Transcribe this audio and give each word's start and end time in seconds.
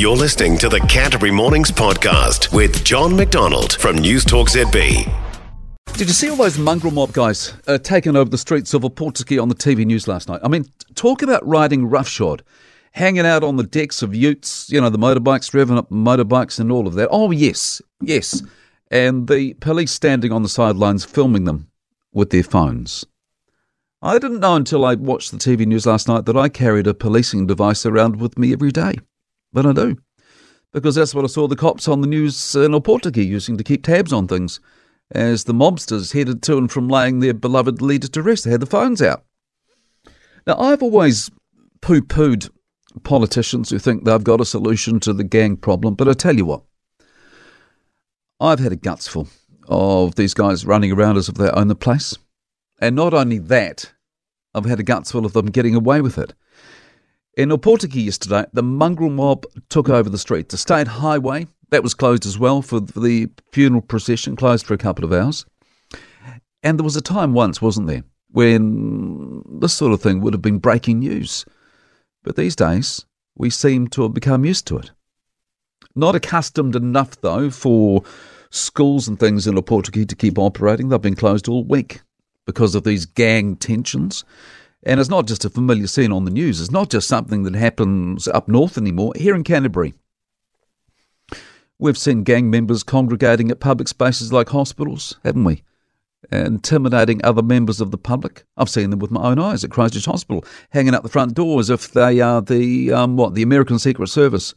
You're 0.00 0.16
listening 0.16 0.56
to 0.60 0.70
the 0.70 0.80
Canterbury 0.80 1.30
Mornings 1.30 1.70
podcast 1.70 2.54
with 2.54 2.82
John 2.86 3.14
MacDonald 3.14 3.74
from 3.74 3.98
News 3.98 4.24
Talk 4.24 4.48
ZB. 4.48 5.04
Did 5.92 6.08
you 6.08 6.14
see 6.14 6.30
all 6.30 6.36
those 6.36 6.56
mongrel 6.56 6.90
mob 6.90 7.12
guys 7.12 7.52
uh, 7.66 7.76
taking 7.76 8.16
over 8.16 8.30
the 8.30 8.38
streets 8.38 8.72
of 8.72 8.80
Opotiki 8.80 9.38
on 9.38 9.50
the 9.50 9.54
TV 9.54 9.84
news 9.84 10.08
last 10.08 10.26
night? 10.26 10.40
I 10.42 10.48
mean, 10.48 10.64
talk 10.94 11.20
about 11.20 11.46
riding 11.46 11.84
roughshod, 11.84 12.42
hanging 12.92 13.26
out 13.26 13.44
on 13.44 13.56
the 13.56 13.62
decks 13.62 14.00
of 14.00 14.14
utes, 14.14 14.70
you 14.70 14.80
know, 14.80 14.88
the 14.88 14.96
motorbikes, 14.96 15.50
driving 15.50 15.76
up 15.76 15.90
motorbikes 15.90 16.58
and 16.58 16.72
all 16.72 16.86
of 16.86 16.94
that. 16.94 17.10
Oh, 17.10 17.30
yes, 17.30 17.82
yes. 18.00 18.42
And 18.90 19.28
the 19.28 19.52
police 19.60 19.92
standing 19.92 20.32
on 20.32 20.42
the 20.42 20.48
sidelines 20.48 21.04
filming 21.04 21.44
them 21.44 21.68
with 22.10 22.30
their 22.30 22.42
phones. 22.42 23.04
I 24.00 24.18
didn't 24.18 24.40
know 24.40 24.56
until 24.56 24.86
I 24.86 24.94
watched 24.94 25.30
the 25.30 25.36
TV 25.36 25.66
news 25.66 25.84
last 25.84 26.08
night 26.08 26.24
that 26.24 26.38
I 26.38 26.48
carried 26.48 26.86
a 26.86 26.94
policing 26.94 27.46
device 27.46 27.84
around 27.84 28.16
with 28.16 28.38
me 28.38 28.54
every 28.54 28.70
day. 28.70 28.94
But 29.52 29.66
I 29.66 29.72
do. 29.72 29.96
Because 30.72 30.94
that's 30.94 31.14
what 31.14 31.24
I 31.24 31.28
saw 31.28 31.48
the 31.48 31.56
cops 31.56 31.88
on 31.88 32.00
the 32.00 32.06
news 32.06 32.54
uh, 32.54 32.62
in 32.62 32.72
Opotiki 32.72 33.26
using 33.26 33.56
to 33.56 33.64
keep 33.64 33.84
tabs 33.84 34.12
on 34.12 34.28
things. 34.28 34.60
As 35.10 35.44
the 35.44 35.52
mobsters 35.52 36.12
headed 36.12 36.42
to 36.44 36.56
and 36.56 36.70
from 36.70 36.88
laying 36.88 37.18
their 37.18 37.34
beloved 37.34 37.82
leader 37.82 38.06
to 38.08 38.22
rest, 38.22 38.44
they 38.44 38.50
had 38.50 38.60
the 38.60 38.66
phones 38.66 39.02
out. 39.02 39.24
Now, 40.46 40.56
I've 40.56 40.82
always 40.82 41.30
poo 41.80 42.00
pooed 42.00 42.48
politicians 43.02 43.70
who 43.70 43.78
think 43.78 44.04
they've 44.04 44.22
got 44.22 44.40
a 44.40 44.44
solution 44.44 45.00
to 45.00 45.12
the 45.12 45.24
gang 45.24 45.56
problem, 45.56 45.94
but 45.94 46.08
I 46.08 46.12
tell 46.12 46.36
you 46.36 46.44
what, 46.44 46.62
I've 48.40 48.60
had 48.60 48.72
a 48.72 48.76
gutsful 48.76 49.28
of 49.68 50.14
these 50.14 50.34
guys 50.34 50.64
running 50.64 50.92
around 50.92 51.16
as 51.16 51.28
if 51.28 51.34
they 51.34 51.50
own 51.50 51.68
the 51.68 51.74
place. 51.74 52.16
And 52.80 52.96
not 52.96 53.12
only 53.12 53.38
that, 53.38 53.92
I've 54.54 54.64
had 54.64 54.80
a 54.80 54.84
gutsful 54.84 55.24
of 55.24 55.32
them 55.32 55.46
getting 55.46 55.74
away 55.74 56.00
with 56.00 56.18
it. 56.18 56.34
In 57.40 57.48
Opotiki 57.48 58.04
yesterday, 58.04 58.44
the 58.52 58.62
mongrel 58.62 59.08
mob 59.08 59.46
took 59.70 59.88
over 59.88 60.10
the 60.10 60.18
street. 60.18 60.50
The 60.50 60.58
state 60.58 60.86
highway, 60.86 61.46
that 61.70 61.82
was 61.82 61.94
closed 61.94 62.26
as 62.26 62.38
well 62.38 62.60
for 62.60 62.80
the 62.80 63.30
funeral 63.50 63.80
procession, 63.80 64.36
closed 64.36 64.66
for 64.66 64.74
a 64.74 64.76
couple 64.78 65.06
of 65.06 65.12
hours. 65.14 65.46
And 66.62 66.78
there 66.78 66.84
was 66.84 66.96
a 66.96 67.00
time 67.00 67.32
once, 67.32 67.62
wasn't 67.62 67.86
there, 67.86 68.04
when 68.30 69.42
this 69.58 69.72
sort 69.72 69.94
of 69.94 70.02
thing 70.02 70.20
would 70.20 70.34
have 70.34 70.42
been 70.42 70.58
breaking 70.58 70.98
news. 70.98 71.46
But 72.22 72.36
these 72.36 72.54
days, 72.54 73.06
we 73.34 73.48
seem 73.48 73.88
to 73.88 74.02
have 74.02 74.12
become 74.12 74.44
used 74.44 74.66
to 74.66 74.76
it. 74.76 74.90
Not 75.94 76.14
accustomed 76.14 76.76
enough, 76.76 77.18
though, 77.22 77.48
for 77.48 78.02
schools 78.50 79.08
and 79.08 79.18
things 79.18 79.46
in 79.46 79.54
Opotiki 79.54 80.06
to 80.06 80.14
keep 80.14 80.38
operating. 80.38 80.90
They've 80.90 81.00
been 81.00 81.16
closed 81.16 81.48
all 81.48 81.64
week 81.64 82.02
because 82.44 82.74
of 82.74 82.84
these 82.84 83.06
gang 83.06 83.56
tensions. 83.56 84.26
And 84.82 84.98
it's 84.98 85.10
not 85.10 85.26
just 85.26 85.44
a 85.44 85.50
familiar 85.50 85.86
scene 85.86 86.12
on 86.12 86.24
the 86.24 86.30
news. 86.30 86.60
It's 86.60 86.70
not 86.70 86.90
just 86.90 87.08
something 87.08 87.42
that 87.42 87.54
happens 87.54 88.26
up 88.28 88.48
north 88.48 88.78
anymore. 88.78 89.12
Here 89.14 89.34
in 89.34 89.44
Canterbury, 89.44 89.94
we've 91.78 91.98
seen 91.98 92.22
gang 92.22 92.48
members 92.50 92.82
congregating 92.82 93.50
at 93.50 93.60
public 93.60 93.88
spaces 93.88 94.32
like 94.32 94.48
hospitals, 94.48 95.18
haven't 95.22 95.44
we? 95.44 95.62
Intimidating 96.32 97.20
other 97.24 97.42
members 97.42 97.80
of 97.80 97.90
the 97.90 97.98
public. 97.98 98.44
I've 98.56 98.70
seen 98.70 98.90
them 98.90 99.00
with 99.00 99.10
my 99.10 99.22
own 99.22 99.38
eyes 99.38 99.64
at 99.64 99.70
Christchurch 99.70 100.04
Hospital, 100.06 100.44
hanging 100.70 100.94
out 100.94 101.02
the 101.02 101.08
front 101.08 101.34
door 101.34 101.60
as 101.60 101.70
if 101.70 101.92
they 101.92 102.20
are 102.20 102.40
the 102.40 102.92
um, 102.92 103.16
what 103.16 103.34
the 103.34 103.42
American 103.42 103.78
Secret 103.78 104.08
Service, 104.08 104.54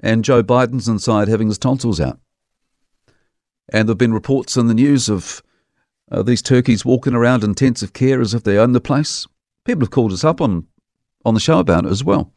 and 0.00 0.24
Joe 0.24 0.42
Biden's 0.42 0.88
inside 0.88 1.28
having 1.28 1.48
his 1.48 1.58
tonsils 1.58 2.00
out. 2.00 2.18
And 3.70 3.88
there've 3.88 3.96
been 3.96 4.14
reports 4.14 4.56
in 4.56 4.66
the 4.66 4.74
news 4.74 5.08
of 5.08 5.42
uh, 6.10 6.22
these 6.22 6.42
turkeys 6.42 6.84
walking 6.84 7.14
around 7.14 7.44
intensive 7.44 7.92
care 7.92 8.20
as 8.20 8.34
if 8.34 8.42
they 8.42 8.58
own 8.58 8.72
the 8.72 8.80
place. 8.80 9.26
People 9.64 9.82
have 9.82 9.90
called 9.90 10.12
us 10.12 10.24
up 10.24 10.40
on, 10.40 10.66
on 11.24 11.34
the 11.34 11.40
show 11.40 11.58
about 11.58 11.86
it 11.86 11.90
as 11.90 12.04
well. 12.04 12.32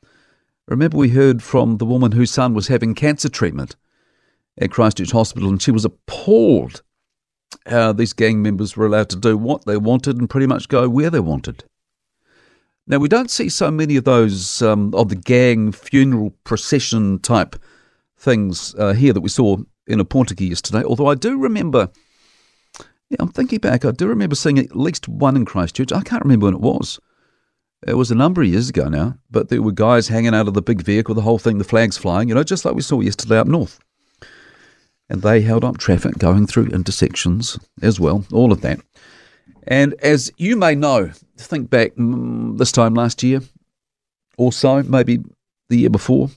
Remember, 0.68 0.98
we 0.98 1.10
heard 1.10 1.44
from 1.44 1.78
the 1.78 1.86
woman 1.86 2.14
whose 2.14 2.32
son 2.32 2.54
was 2.54 2.68
having 2.68 2.94
cancer 2.94 3.30
treatment 3.30 3.76
at 4.58 4.72
Christchurch 4.72 5.12
Hospital, 5.12 5.50
and 5.50 5.62
she 5.62 5.72
was 5.72 5.86
appalled 5.86 6.82
how 7.66 7.94
these 7.94 8.14
gang 8.14 8.42
members 8.42 8.76
were 8.76 8.86
allowed 8.86 9.10
to 9.10 9.16
do 9.16 9.38
what 9.38 9.66
they 9.66 9.78
wanted 9.78 10.18
and 10.18 10.30
pretty 10.30 10.48
much 10.48 10.68
go 10.68 10.90
where 10.90 11.10
they 11.10 11.20
wanted. 11.20 11.64
Now, 12.86 12.98
we 13.00 13.10
don't 13.10 13.32
see 13.32 13.50
so 13.50 13.72
many 13.72 13.98
of 13.98 14.06
those 14.06 14.62
um, 14.62 14.94
of 14.94 15.10
the 15.10 15.16
gang 15.16 15.72
funeral 15.74 16.34
procession 16.46 17.20
type 17.20 17.58
things 18.18 18.74
uh, 18.76 18.94
here 18.94 19.14
that 19.14 19.22
we 19.22 19.30
saw 19.30 19.58
in 19.86 20.00
Opotiki 20.00 20.50
yesterday, 20.50 20.84
although 20.84 21.08
I 21.08 21.16
do 21.16 21.38
remember 21.38 21.90
yeah, 23.10 23.18
I'm 23.20 23.30
thinking 23.30 23.60
back. 23.60 23.86
I 23.86 23.92
do 23.92 24.08
remember 24.08 24.36
seeing 24.36 24.60
at 24.60 24.76
least 24.76 25.08
one 25.08 25.38
in 25.38 25.46
Christchurch. 25.46 25.94
I 25.94 26.02
can't 26.02 26.24
remember 26.24 26.48
when 26.48 26.56
it 26.56 26.60
was. 26.60 27.00
It 27.88 27.96
was 27.96 28.12
a 28.12 28.16
number 28.16 28.42
of 28.42 28.50
years 28.50 28.68
ago 28.68 28.90
now, 28.90 29.18
but 29.32 29.48
there 29.48 29.62
were 29.62 29.72
guys 29.72 30.10
hanging 30.10 30.36
out 30.36 30.50
of 30.50 30.54
the 30.54 30.62
big 30.62 30.82
vehicle, 30.82 31.16
the 31.16 31.22
whole 31.22 31.40
thing, 31.40 31.58
the 31.58 31.64
flags 31.64 31.98
flying, 31.98 32.28
you 32.28 32.36
know, 32.36 32.44
just 32.44 32.66
like 32.66 32.76
we 32.76 32.82
saw 32.82 33.00
yesterday 33.00 33.38
up 33.38 33.48
north. 33.48 33.80
And 35.10 35.22
they 35.22 35.42
held 35.42 35.64
up 35.64 35.78
traffic 35.78 36.18
going 36.18 36.48
through 36.48 36.68
intersections 36.68 37.58
as 37.82 37.98
well, 37.98 38.26
all 38.34 38.52
of 38.52 38.60
that. 38.62 38.82
And 39.68 39.94
as 40.02 40.32
you 40.38 40.58
may 40.58 40.76
know, 40.76 41.12
think 41.38 41.70
back 41.70 41.96
mm, 41.96 42.58
this 42.58 42.72
time 42.72 42.94
last 42.94 43.24
year 43.24 43.42
or 44.38 44.52
so, 44.52 44.84
maybe 44.84 45.20
the 45.70 45.78
year 45.78 45.90
before, 45.90 46.30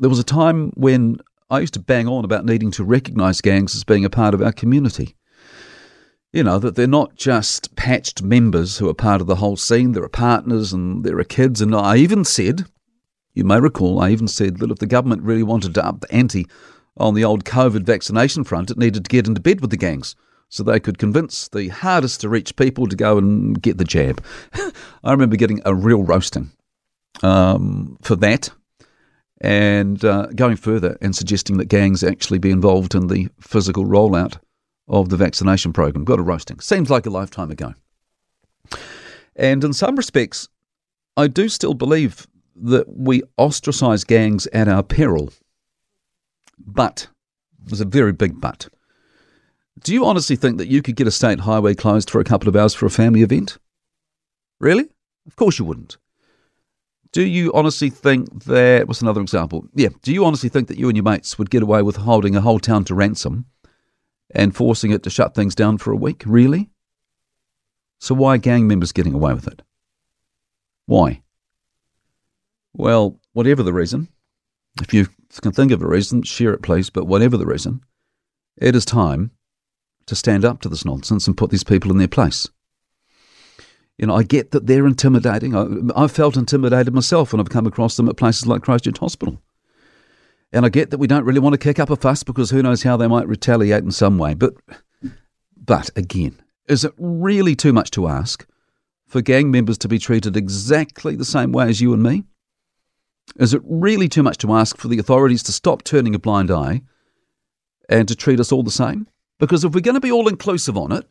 there 0.00 0.10
was 0.10 0.18
a 0.18 0.24
time 0.24 0.72
when 0.74 1.18
I 1.50 1.60
used 1.60 1.74
to 1.74 1.80
bang 1.80 2.08
on 2.08 2.24
about 2.24 2.44
needing 2.44 2.70
to 2.72 2.84
recognise 2.84 3.40
gangs 3.40 3.76
as 3.76 3.84
being 3.84 4.04
a 4.04 4.10
part 4.10 4.34
of 4.34 4.42
our 4.42 4.52
community 4.52 5.15
you 6.36 6.42
know, 6.42 6.58
that 6.58 6.76
they're 6.76 6.86
not 6.86 7.16
just 7.16 7.74
patched 7.76 8.22
members 8.22 8.76
who 8.76 8.90
are 8.90 8.94
part 8.94 9.22
of 9.22 9.26
the 9.26 9.36
whole 9.36 9.56
scene, 9.56 9.92
there 9.92 10.02
are 10.02 10.08
partners 10.08 10.70
and 10.70 11.02
there 11.02 11.18
are 11.18 11.24
kids. 11.24 11.62
And 11.62 11.74
I 11.74 11.96
even 11.96 12.24
said, 12.24 12.66
you 13.32 13.42
may 13.42 13.58
recall, 13.58 14.02
I 14.02 14.10
even 14.10 14.28
said 14.28 14.58
that 14.58 14.70
if 14.70 14.78
the 14.78 14.86
government 14.86 15.22
really 15.22 15.42
wanted 15.42 15.72
to 15.74 15.86
up 15.86 16.02
the 16.02 16.12
ante 16.12 16.46
on 16.98 17.14
the 17.14 17.24
old 17.24 17.46
COVID 17.46 17.84
vaccination 17.84 18.44
front, 18.44 18.70
it 18.70 18.76
needed 18.76 19.06
to 19.06 19.08
get 19.08 19.26
into 19.26 19.40
bed 19.40 19.62
with 19.62 19.70
the 19.70 19.78
gangs 19.78 20.14
so 20.50 20.62
they 20.62 20.78
could 20.78 20.98
convince 20.98 21.48
the 21.48 21.68
hardest 21.68 22.20
to 22.20 22.28
reach 22.28 22.54
people 22.56 22.86
to 22.86 22.96
go 22.96 23.16
and 23.16 23.62
get 23.62 23.78
the 23.78 23.84
jab. 23.84 24.22
I 25.02 25.12
remember 25.12 25.36
getting 25.36 25.62
a 25.64 25.74
real 25.74 26.02
roasting 26.02 26.50
um, 27.22 27.96
for 28.02 28.14
that 28.16 28.50
and 29.40 30.04
uh, 30.04 30.26
going 30.34 30.56
further 30.56 30.98
and 31.00 31.16
suggesting 31.16 31.56
that 31.56 31.70
gangs 31.70 32.04
actually 32.04 32.40
be 32.40 32.50
involved 32.50 32.94
in 32.94 33.06
the 33.06 33.28
physical 33.40 33.86
rollout 33.86 34.36
of 34.88 35.08
the 35.08 35.16
vaccination 35.16 35.72
program. 35.72 36.04
Got 36.04 36.18
a 36.18 36.22
roasting. 36.22 36.60
Seems 36.60 36.90
like 36.90 37.06
a 37.06 37.10
lifetime 37.10 37.50
ago. 37.50 37.74
And 39.34 39.62
in 39.64 39.72
some 39.72 39.96
respects, 39.96 40.48
I 41.16 41.28
do 41.28 41.48
still 41.48 41.74
believe 41.74 42.26
that 42.54 42.86
we 42.88 43.22
ostracise 43.36 44.04
gangs 44.04 44.46
at 44.48 44.68
our 44.68 44.82
peril. 44.82 45.32
But, 46.58 47.08
there's 47.58 47.80
a 47.80 47.84
very 47.84 48.12
big 48.12 48.40
but. 48.40 48.68
Do 49.82 49.92
you 49.92 50.06
honestly 50.06 50.36
think 50.36 50.58
that 50.58 50.68
you 50.68 50.80
could 50.80 50.96
get 50.96 51.06
a 51.06 51.10
state 51.10 51.40
highway 51.40 51.74
closed 51.74 52.08
for 52.08 52.20
a 52.20 52.24
couple 52.24 52.48
of 52.48 52.56
hours 52.56 52.74
for 52.74 52.86
a 52.86 52.90
family 52.90 53.22
event? 53.22 53.58
Really? 54.58 54.88
Of 55.26 55.36
course 55.36 55.58
you 55.58 55.64
wouldn't. 55.66 55.98
Do 57.12 57.22
you 57.22 57.52
honestly 57.52 57.90
think 57.90 58.44
that, 58.44 58.88
what's 58.88 59.02
another 59.02 59.20
example? 59.20 59.66
Yeah, 59.74 59.88
do 60.02 60.12
you 60.12 60.24
honestly 60.24 60.48
think 60.48 60.68
that 60.68 60.78
you 60.78 60.88
and 60.88 60.96
your 60.96 61.04
mates 61.04 61.38
would 61.38 61.50
get 61.50 61.62
away 61.62 61.82
with 61.82 61.96
holding 61.96 62.36
a 62.36 62.40
whole 62.40 62.58
town 62.58 62.84
to 62.84 62.94
ransom 62.94 63.46
and 64.30 64.54
forcing 64.54 64.90
it 64.90 65.02
to 65.04 65.10
shut 65.10 65.34
things 65.34 65.54
down 65.54 65.78
for 65.78 65.92
a 65.92 65.96
week? 65.96 66.22
Really? 66.26 66.70
So 67.98 68.14
why 68.14 68.34
are 68.34 68.38
gang 68.38 68.66
members 68.66 68.92
getting 68.92 69.14
away 69.14 69.34
with 69.34 69.46
it? 69.46 69.62
Why? 70.86 71.22
Well, 72.74 73.18
whatever 73.32 73.62
the 73.62 73.72
reason, 73.72 74.08
if 74.82 74.92
you 74.92 75.08
can 75.42 75.52
think 75.52 75.72
of 75.72 75.82
a 75.82 75.86
reason, 75.86 76.22
share 76.22 76.52
it 76.52 76.62
please, 76.62 76.90
but 76.90 77.06
whatever 77.06 77.36
the 77.36 77.46
reason, 77.46 77.80
it 78.56 78.76
is 78.76 78.84
time 78.84 79.30
to 80.06 80.14
stand 80.14 80.44
up 80.44 80.60
to 80.60 80.68
this 80.68 80.84
nonsense 80.84 81.26
and 81.26 81.36
put 81.36 81.50
these 81.50 81.64
people 81.64 81.90
in 81.90 81.98
their 81.98 82.08
place. 82.08 82.48
You 83.98 84.06
know, 84.06 84.14
I 84.14 84.22
get 84.22 84.50
that 84.50 84.66
they're 84.66 84.86
intimidating. 84.86 85.56
I, 85.56 85.66
I've 86.00 86.12
felt 86.12 86.36
intimidated 86.36 86.94
myself 86.94 87.32
when 87.32 87.40
I've 87.40 87.48
come 87.48 87.66
across 87.66 87.96
them 87.96 88.08
at 88.08 88.16
places 88.16 88.46
like 88.46 88.62
Christchurch 88.62 88.98
Hospital. 88.98 89.40
And 90.56 90.64
I 90.64 90.70
get 90.70 90.88
that 90.88 90.96
we 90.96 91.06
don't 91.06 91.26
really 91.26 91.38
want 91.38 91.52
to 91.52 91.58
kick 91.58 91.78
up 91.78 91.90
a 91.90 91.96
fuss 91.96 92.22
because 92.22 92.48
who 92.48 92.62
knows 92.62 92.82
how 92.82 92.96
they 92.96 93.06
might 93.06 93.28
retaliate 93.28 93.84
in 93.84 93.90
some 93.90 94.16
way. 94.16 94.32
But, 94.32 94.54
but 95.54 95.90
again, 95.96 96.40
is 96.66 96.82
it 96.82 96.94
really 96.96 97.54
too 97.54 97.74
much 97.74 97.90
to 97.90 98.08
ask 98.08 98.48
for 99.06 99.20
gang 99.20 99.50
members 99.50 99.76
to 99.76 99.86
be 99.86 99.98
treated 99.98 100.34
exactly 100.34 101.14
the 101.14 101.26
same 101.26 101.52
way 101.52 101.68
as 101.68 101.82
you 101.82 101.92
and 101.92 102.02
me? 102.02 102.24
Is 103.38 103.52
it 103.52 103.60
really 103.66 104.08
too 104.08 104.22
much 104.22 104.38
to 104.38 104.54
ask 104.54 104.78
for 104.78 104.88
the 104.88 104.98
authorities 104.98 105.42
to 105.42 105.52
stop 105.52 105.84
turning 105.84 106.14
a 106.14 106.18
blind 106.18 106.50
eye 106.50 106.80
and 107.90 108.08
to 108.08 108.16
treat 108.16 108.40
us 108.40 108.50
all 108.50 108.62
the 108.62 108.70
same? 108.70 109.06
Because 109.38 109.62
if 109.62 109.74
we're 109.74 109.82
going 109.82 109.92
to 109.92 110.00
be 110.00 110.10
all 110.10 110.26
inclusive 110.26 110.78
on 110.78 110.90
it, 110.90 111.06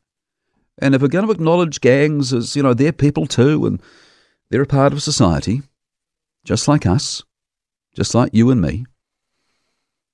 and 0.80 0.96
if 0.96 1.04
we're 1.04 1.08
going 1.08 1.28
to 1.28 1.32
acknowledge 1.32 1.82
gangs 1.82 2.34
as, 2.34 2.56
you 2.56 2.64
know, 2.64 2.74
they're 2.74 2.92
people 2.92 3.28
too, 3.28 3.68
and 3.68 3.80
they're 4.50 4.64
a 4.64 4.66
part 4.66 4.92
of 4.92 5.04
society, 5.04 5.62
just 6.44 6.68
like 6.68 6.88
us, 6.88 7.22
just 7.94 8.16
like 8.16 8.34
you 8.34 8.50
and 8.50 8.60
me, 8.60 8.88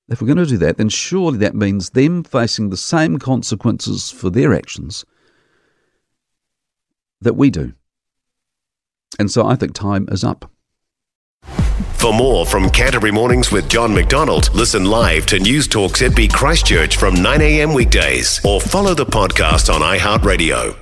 if 0.08 0.20
we're 0.20 0.26
going 0.26 0.38
to 0.38 0.46
do 0.46 0.58
that, 0.58 0.76
then 0.76 0.88
surely 0.88 1.38
that 1.38 1.54
means 1.54 1.90
them 1.90 2.22
facing 2.22 2.70
the 2.70 2.76
same 2.76 3.18
consequences 3.18 4.10
for 4.10 4.30
their 4.30 4.54
actions 4.54 5.04
that 7.20 7.34
we 7.34 7.50
do. 7.50 7.72
And 9.18 9.30
so 9.30 9.46
I 9.46 9.54
think 9.54 9.74
time 9.74 10.08
is 10.10 10.24
up. 10.24 10.50
For 11.94 12.12
more 12.12 12.44
from 12.44 12.68
Canterbury 12.70 13.12
Mornings 13.12 13.52
with 13.52 13.68
John 13.68 13.94
MacDonald, 13.94 14.52
listen 14.54 14.84
live 14.84 15.24
to 15.26 15.38
News 15.38 15.68
Talk 15.68 15.92
ZB 15.92 16.32
Christchurch 16.32 16.96
from 16.96 17.14
9 17.14 17.40
a.m. 17.40 17.72
weekdays 17.72 18.40
or 18.44 18.60
follow 18.60 18.94
the 18.94 19.06
podcast 19.06 19.72
on 19.72 19.82
iHeartRadio. 19.82 20.81